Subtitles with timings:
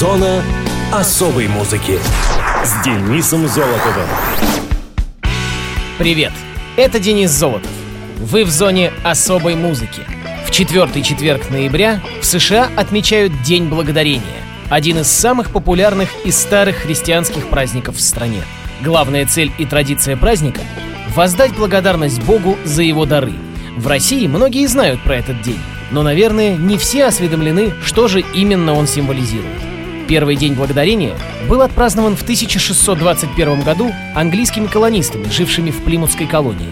[0.00, 0.42] Зона
[0.94, 1.98] особой музыки
[2.64, 4.08] с Денисом Золотовым.
[5.98, 6.32] Привет,
[6.78, 7.70] это Денис Золотов.
[8.16, 10.00] Вы в зоне особой музыки.
[10.46, 14.40] В четвертый четверг ноября в США отмечают День Благодарения,
[14.70, 18.42] один из самых популярных и старых христианских праздников в стране.
[18.82, 20.62] Главная цель и традиция праздника–
[21.14, 23.34] воздать благодарность Богу за его дары.
[23.76, 25.60] В России многие знают про этот день,
[25.90, 29.69] но, наверное, не все осведомлены, что же именно он символизирует.
[30.10, 31.14] Первый день благодарения
[31.48, 36.66] был отпразднован в 1621 году английскими колонистами, жившими в Плимутской колонии.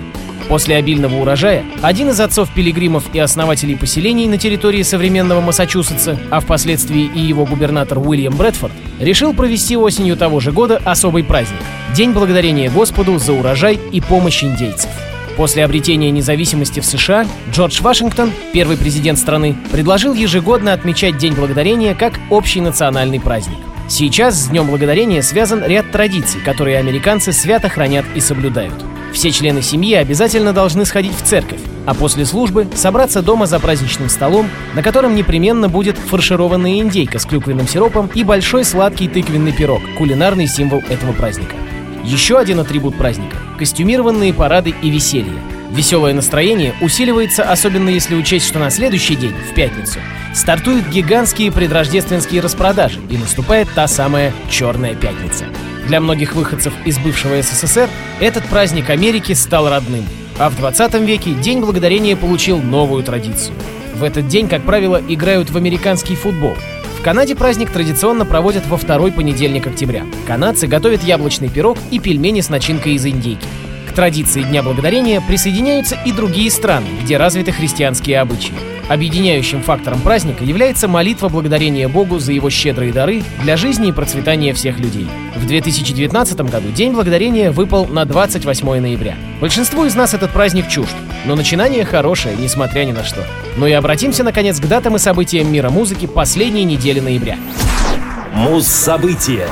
[0.48, 6.40] После обильного урожая один из отцов пилигримов и основателей поселений на территории современного Массачусетса, а
[6.40, 11.60] впоследствии и его губернатор Уильям Брэдфорд, решил провести осенью того же года особый праздник–
[11.94, 14.90] День благодарения Господу за урожай и помощь индейцев.
[15.38, 21.94] После обретения независимости в США Джордж Вашингтон, первый президент страны, предложил ежегодно отмечать День Благодарения
[21.94, 23.58] как общий национальный праздник.
[23.88, 28.74] Сейчас с Днем Благодарения связан ряд традиций, которые американцы свято хранят и соблюдают.
[29.12, 34.08] Все члены семьи обязательно должны сходить в церковь, а после службы собраться дома за праздничным
[34.08, 39.82] столом, на котором непременно будет фаршированная индейка с клюквенным сиропом и большой сладкий тыквенный пирог,
[39.98, 41.54] кулинарный символ этого праздника.
[42.08, 45.42] Еще один атрибут праздника– костюмированные парады и веселье.
[45.70, 49.98] Веселое настроение усиливается, особенно если учесть, что на следующий день, в пятницу,
[50.34, 55.44] стартуют гигантские предрождественские распродажи и наступает та самая «Черная пятница».
[55.86, 60.06] Для многих выходцев из бывшего СССР этот праздник Америки стал родным,
[60.38, 63.54] а в 20 веке День Благодарения получил новую традицию.
[63.96, 66.56] В этот день, как правило, играют в американский футбол–
[66.98, 70.04] в Канаде праздник традиционно проводят во второй понедельник октября.
[70.26, 73.46] Канадцы готовят яблочный пирог и пельмени с начинкой из индейки.
[73.88, 78.77] К традиции Дня Благодарения присоединяются и другие страны, где развиты христианские обычаи.
[78.88, 84.54] Объединяющим фактором праздника является молитва благодарения Богу за его щедрые дары для жизни и процветания
[84.54, 85.06] всех людей.
[85.36, 89.16] В 2019 году День Благодарения выпал на 28 ноября.
[89.42, 90.94] Большинству из нас этот праздник чужд,
[91.26, 93.24] но начинание хорошее, несмотря ни на что.
[93.58, 97.36] Ну и обратимся, наконец, к датам и событиям мира музыки последней недели ноября.
[98.32, 99.48] Муз-события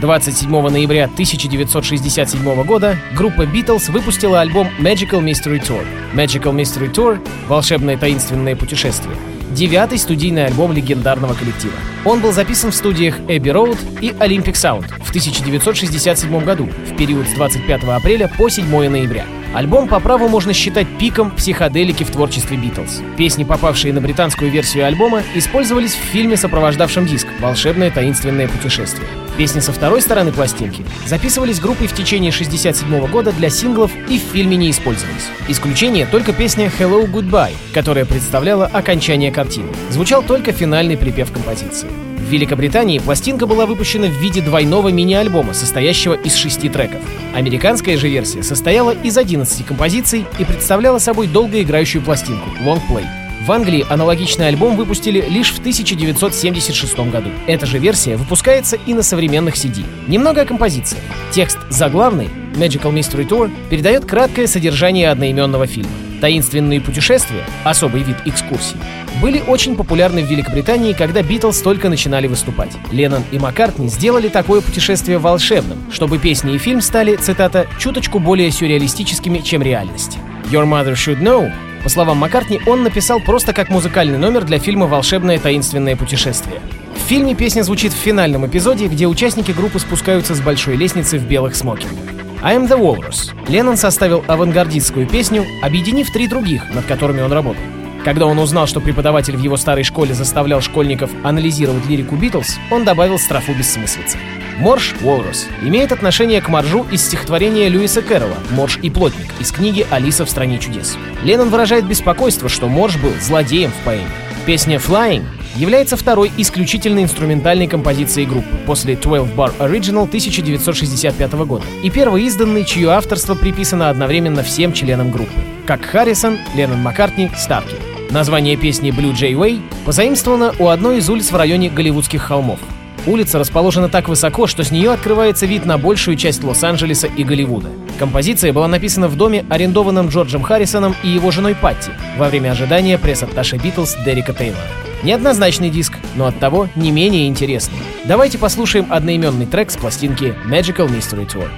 [0.00, 5.84] 27 ноября 1967 года группа Beatles выпустила альбом Magical Mystery Tour.
[6.14, 9.16] Magical Mystery Tour— волшебное таинственное путешествие.
[9.50, 11.74] Девятый студийный альбом легендарного коллектива.
[12.04, 17.26] Он был записан в студиях Abbey Road и Olympic Sound в 1967 году, в период
[17.26, 19.24] с 25 апреля по 7 ноября.
[19.54, 23.00] Альбом по праву можно считать пиком психоделики в творчестве Битлз.
[23.16, 29.08] Песни, попавшие на британскую версию альбома, использовались в фильме, сопровождавшем диск «Волшебное таинственное путешествие».
[29.38, 34.22] Песни со второй стороны пластинки записывались группой в течение 67 года для синглов и в
[34.32, 35.28] фильме не использовались.
[35.46, 39.68] Исключение только песня «Hello Goodbye», которая представляла окончание картины.
[39.90, 41.86] Звучал только финальный припев композиции.
[42.16, 47.00] В Великобритании пластинка была выпущена в виде двойного мини-альбома, состоящего из шести треков.
[47.32, 53.06] Американская же версия состояла из 11 композиций и представляла собой долгоиграющую пластинку— лонгплей.
[53.48, 57.30] В Англии аналогичный альбом выпустили лишь в 1976 году.
[57.46, 59.86] Эта же версия выпускается и на современных CD.
[60.06, 60.98] Немного о композиции.
[61.30, 65.88] Текст заглавный Magical Mystery Tour передает краткое содержание одноименного фильма.
[66.20, 68.76] Таинственные путешествия, особый вид экскурсий,
[69.22, 72.72] были очень популярны в Великобритании, когда Битлз только начинали выступать.
[72.92, 78.50] Леннон и Маккартни сделали такое путешествие волшебным, чтобы песни и фильм стали, цитата, «чуточку более
[78.50, 80.18] сюрреалистическими, чем реальность».
[80.50, 81.50] Your Mother Should Know
[81.82, 86.60] по словам Маккартни, он написал просто как музыкальный номер для фильма «Волшебное таинственное путешествие».
[86.94, 91.26] В фильме песня звучит в финальном эпизоде, где участники группы спускаются с большой лестницы в
[91.26, 91.98] белых смокингах.
[92.42, 93.32] I'm the Walrus.
[93.48, 97.62] Леннон составил авангардистскую песню, объединив три других, над которыми он работал.
[98.04, 102.84] Когда он узнал, что преподаватель в его старой школе заставлял школьников анализировать лирику Битлз, он
[102.84, 104.18] добавил строфу бессмыслицы.
[104.58, 109.86] Морж Уолрус имеет отношение к моржу из стихотворения Льюиса Кэрролла «Морж и плотник» из книги
[109.88, 110.98] «Алиса в стране чудес».
[111.22, 114.10] Леннон выражает беспокойство, что Морж был злодеем в поэме.
[114.46, 115.24] Песня «Flying»
[115.54, 122.64] является второй исключительно инструментальной композицией группы после 12 Bar Original 1965 года и первой изданной,
[122.64, 125.30] чье авторство приписано одновременно всем членам группы,
[125.66, 127.76] как Харрисон, Леннон Маккартни, Старки.
[128.10, 132.58] Название песни Blue Jay Way позаимствовано у одной из улиц в районе Голливудских холмов.
[133.06, 137.68] Улица расположена так высоко, что с нее открывается вид на большую часть Лос-Анджелеса и Голливуда.
[137.98, 142.98] Композиция была написана в доме, арендованном Джорджем Харрисоном и его женой Патти во время ожидания
[142.98, 144.62] пресс-атташе Битлз Дерека Тейлора.
[145.02, 147.78] Неоднозначный диск, но оттого не менее интересный.
[148.04, 151.48] Давайте послушаем одноименный трек с пластинки Magical Mystery Tour.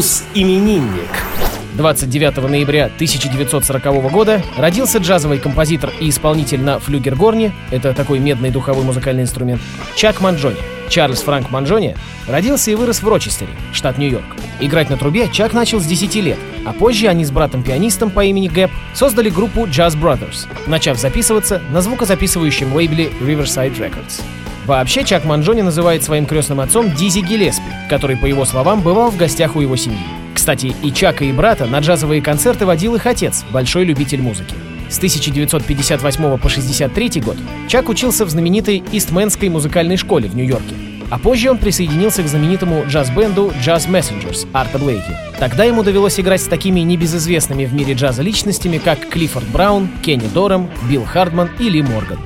[0.00, 1.10] Мус-именинник.
[1.74, 8.82] 29 ноября 1940 года родился джазовый композитор и исполнитель на флюгергорне, это такой медный духовой
[8.82, 9.60] музыкальный инструмент,
[9.96, 10.56] Чак Манджони.
[10.88, 14.24] Чарльз Франк Манджони родился и вырос в Рочестере, штат Нью-Йорк.
[14.60, 18.48] Играть на трубе Чак начал с 10 лет, а позже они с братом-пианистом по имени
[18.48, 24.22] Гэп создали группу Jazz Brothers, начав записываться на звукозаписывающем лейбле Riverside Records.
[24.70, 29.16] Вообще, Чак Манджони называет своим крестным отцом Дизи Гелеспи, который, по его словам, бывал в
[29.16, 29.98] гостях у его семьи.
[30.32, 34.54] Кстати, и Чака, и брата на джазовые концерты водил их отец, большой любитель музыки.
[34.88, 37.36] С 1958 по 1963 год
[37.66, 40.76] Чак учился в знаменитой Истменской музыкальной школе в Нью-Йорке.
[41.10, 45.16] А позже он присоединился к знаменитому джаз-бенду Jazz Messengers Арта Блейки.
[45.40, 50.28] Тогда ему довелось играть с такими небезызвестными в мире джаза личностями, как Клиффорд Браун, Кенни
[50.32, 52.20] Дорем, Билл Хардман и Ли Морган.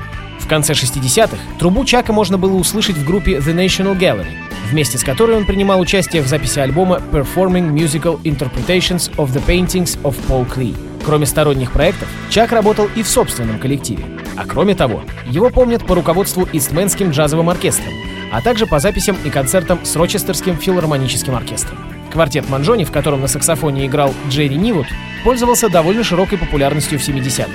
[0.45, 4.27] В конце 60-х трубу Чака можно было услышать в группе The National Gallery,
[4.71, 9.99] вместе с которой он принимал участие в записи альбома Performing Musical Interpretations of the Paintings
[10.03, 10.77] of Paul Klee.
[11.03, 14.05] Кроме сторонних проектов, Чак работал и в собственном коллективе.
[14.37, 17.95] А кроме того, его помнят по руководству Истменским джазовым оркестром,
[18.31, 21.79] а также по записям и концертам с Рочестерским филармоническим оркестром.
[22.13, 24.87] Квартет Манжони, в котором на саксофоне играл Джерри Нивуд,
[25.25, 27.49] пользовался довольно широкой популярностью в 70-х.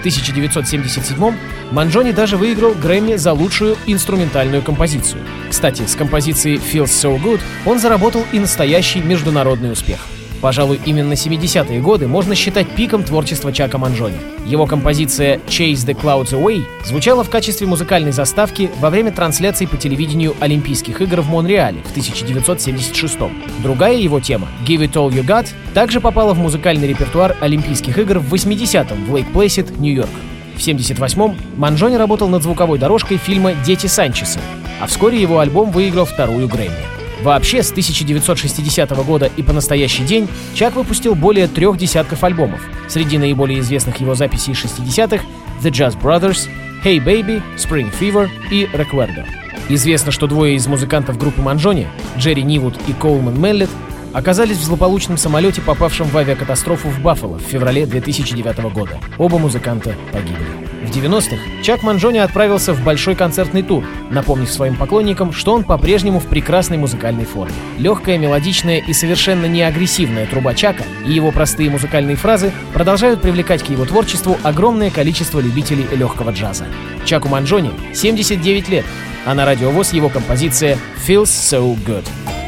[0.00, 1.34] В 1977
[1.72, 5.22] Манжони даже выиграл Грэмми за лучшую инструментальную композицию.
[5.50, 10.00] Кстати, с композицией «Feels So Good» он заработал и настоящий международный успех–
[10.40, 14.16] Пожалуй, именно 70-е годы можно считать пиком творчества Чака Манжони.
[14.46, 19.76] Его композиция «Chase the Clouds Away» звучала в качестве музыкальной заставки во время трансляции по
[19.76, 23.18] телевидению Олимпийских игр в Монреале в 1976
[23.62, 28.18] Другая его тема «Give It All You Got» также попала в музыкальный репертуар Олимпийских игр
[28.18, 30.10] в 80-м в Лейк Плейсид, Нью-Йорк.
[30.56, 34.40] В 78-м Манжони работал над звуковой дорожкой фильма «Дети Санчеса»,
[34.80, 36.89] а вскоре его альбом выиграл вторую Грэмми.
[37.22, 42.60] Вообще, с 1960 года и по настоящий день Чак выпустил более трех десятков альбомов.
[42.88, 45.24] Среди наиболее известных его записей 60-х
[45.62, 46.48] The Jazz Brothers,
[46.82, 49.26] Hey Baby, Spring Fever и Recuerdo.
[49.68, 51.86] Известно, что двое из музыкантов группы Манжони,
[52.16, 53.70] Джерри Нивуд и Коулман Меллет,
[54.12, 58.98] оказались в злополучном самолете, попавшем в авиакатастрофу в Баффало в феврале 2009 года.
[59.18, 60.46] Оба музыканта погибли.
[60.82, 66.18] В 90-х Чак Манжони отправился в большой концертный тур, напомнив своим поклонникам, что он по-прежнему
[66.20, 67.54] в прекрасной музыкальной форме.
[67.78, 73.62] Легкая, мелодичная и совершенно не агрессивная труба Чака и его простые музыкальные фразы продолжают привлекать
[73.62, 76.66] к его творчеству огромное количество любителей легкого джаза.
[77.04, 78.84] Чаку Манжони 79 лет,
[79.26, 82.39] а на радиовоз его композиция «Feels So Good».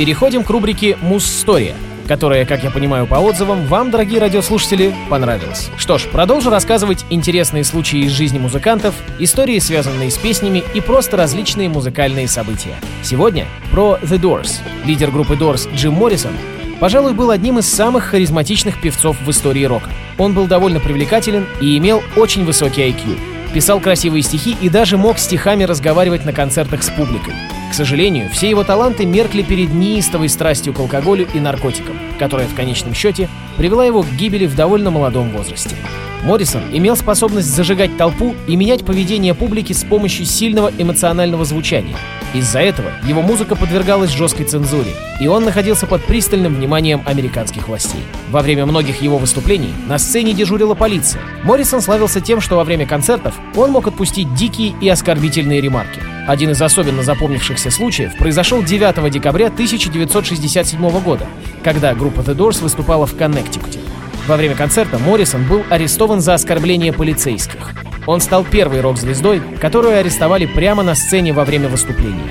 [0.00, 1.74] Переходим к рубрике «Муз-история»,
[2.08, 5.68] которая, как я понимаю по отзывам, вам, дорогие радиослушатели, понравилась.
[5.76, 11.18] Что ж, продолжу рассказывать интересные случаи из жизни музыкантов, истории, связанные с песнями и просто
[11.18, 12.76] различные музыкальные события.
[13.02, 14.60] Сегодня про The Doors.
[14.86, 16.32] Лидер группы Doors Джим Моррисон
[16.78, 19.90] пожалуй, был одним из самых харизматичных певцов в истории рока.
[20.16, 23.18] Он был довольно привлекателен и имел очень высокий IQ.
[23.52, 27.34] Писал красивые стихи и даже мог стихами разговаривать на концертах с публикой.
[27.70, 32.54] К сожалению, все его таланты меркли перед неистовой страстью к алкоголю и наркотикам, которая в
[32.54, 35.76] конечном счете привела его к гибели в довольно молодом возрасте.
[36.24, 41.96] Моррисон имел способность зажигать толпу и менять поведение публики с помощью сильного эмоционального звучания.
[42.32, 48.02] Из-за этого его музыка подвергалась жесткой цензуре, и он находился под пристальным вниманием американских властей.
[48.30, 51.22] Во время многих его выступлений на сцене дежурила полиция.
[51.44, 56.00] Моррисон славился тем, что во время концертов он мог отпустить дикие и оскорбительные ремарки.
[56.28, 61.26] Один из особенно запомнившихся случаев произошел 9 декабря 1967 года,
[61.62, 63.80] когда группа The Doors выступала в Коннектикуте.
[64.26, 67.72] Во время концерта Моррисон был арестован за оскорбление полицейских.
[68.06, 72.30] Он стал первой рок-звездой, которую арестовали прямо на сцене во время выступления.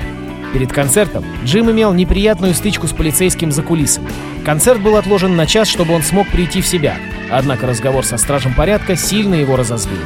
[0.52, 4.08] Перед концертом Джим имел неприятную стычку с полицейским за кулисами.
[4.44, 6.96] Концерт был отложен на час, чтобы он смог прийти в себя,
[7.30, 10.00] однако разговор со стражем порядка сильно его разозлил.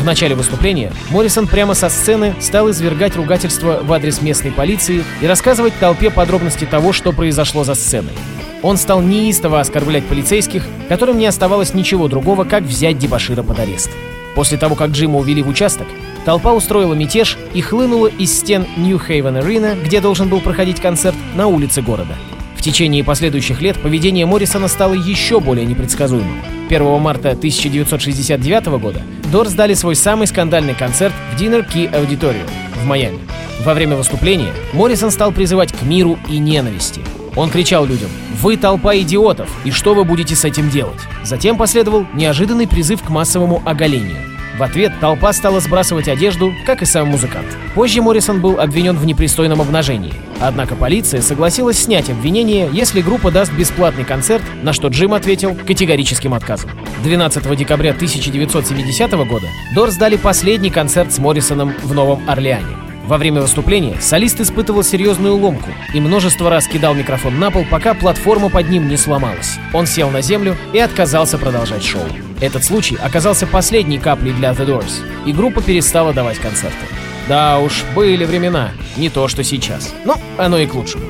[0.00, 5.26] В начале выступления Моррисон прямо со сцены стал извергать ругательство в адрес местной полиции и
[5.26, 8.14] рассказывать толпе подробности того, что произошло за сценой.
[8.62, 13.90] Он стал неистово оскорблять полицейских, которым не оставалось ничего другого, как взять дебашира под арест.
[14.34, 15.86] После того, как Джима увели в участок,
[16.24, 21.46] толпа устроила мятеж и хлынула из стен Нью-Хейвен Арена, где должен был проходить концерт, на
[21.46, 22.16] улице города.
[22.60, 26.42] В течение последующих лет поведение Моррисона стало еще более непредсказуемым.
[26.68, 29.00] 1 марта 1969 года
[29.32, 32.46] Дорс дали свой самый скандальный концерт в Dinner Key Auditorium
[32.82, 33.18] в Майами.
[33.64, 37.00] Во время выступления Моррисон стал призывать к миру и ненависти.
[37.34, 38.10] Он кричал людям
[38.42, 43.08] «Вы толпа идиотов, и что вы будете с этим делать?» Затем последовал неожиданный призыв к
[43.08, 44.18] массовому оголению.
[44.60, 47.46] В ответ толпа стала сбрасывать одежду, как и сам музыкант.
[47.74, 50.12] Позже Моррисон был обвинен в непристойном обнажении.
[50.38, 56.34] Однако полиция согласилась снять обвинение, если группа даст бесплатный концерт, на что Джим ответил категорическим
[56.34, 56.72] отказом.
[57.02, 62.89] 12 декабря 1970 года Дорс дали последний концерт с Моррисоном в Новом Орлеане.
[63.06, 67.94] Во время выступления солист испытывал серьезную ломку и множество раз кидал микрофон на пол, пока
[67.94, 69.58] платформа под ним не сломалась.
[69.72, 72.04] Он сел на землю и отказался продолжать шоу.
[72.40, 76.86] Этот случай оказался последней каплей для The Doors, и группа перестала давать концерты.
[77.28, 79.94] Да уж, были времена, не то что сейчас.
[80.04, 81.04] Но оно и к лучшему.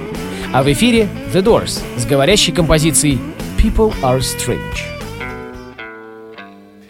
[0.52, 3.20] А в эфире The Doors с говорящей композицией
[3.56, 4.90] People Are Strange.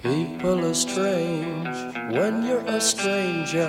[0.02, 1.76] People are strange
[2.10, 3.68] when you're a stranger.